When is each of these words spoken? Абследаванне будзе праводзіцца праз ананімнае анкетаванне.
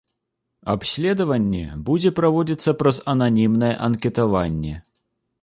Абследаванне 0.73 1.61
будзе 1.89 2.13
праводзіцца 2.21 2.75
праз 2.81 2.97
ананімнае 3.15 3.71
анкетаванне. 3.91 4.73